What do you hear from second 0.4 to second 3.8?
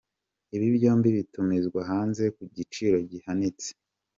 Ibi byombi bitumizwa hanze ku giciro gihanitse.